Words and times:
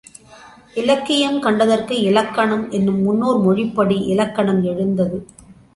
இலக்கியம் 0.73 1.37
கண்டதற்கு 1.39 2.01
இலக்கணம் 2.01 2.71
என்னும் 2.71 2.99
முன்னோர் 3.01 3.39
மொழிப்படி 3.45 3.99
இலக்கணம் 4.07 4.63
எழுந்தது. 4.63 5.19